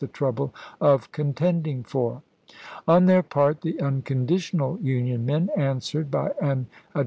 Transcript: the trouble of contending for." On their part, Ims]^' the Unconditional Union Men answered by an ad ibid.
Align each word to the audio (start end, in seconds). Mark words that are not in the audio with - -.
the 0.01 0.07
trouble 0.07 0.51
of 0.81 1.11
contending 1.11 1.83
for." 1.83 2.23
On 2.87 3.05
their 3.05 3.21
part, 3.21 3.57
Ims]^' 3.57 3.61
the 3.61 3.81
Unconditional 3.85 4.79
Union 4.79 5.27
Men 5.27 5.51
answered 5.55 6.09
by 6.09 6.31
an 6.41 6.65
ad 6.95 6.95
ibid. 6.95 6.99